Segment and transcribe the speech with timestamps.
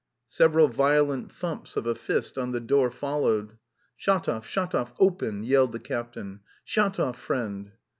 [0.29, 3.59] Several violent thumps of a fist on the door followed.
[3.95, 6.39] "Shatov, Shatov, open!" yelled the captain.
[6.65, 7.73] "Shatov, friend!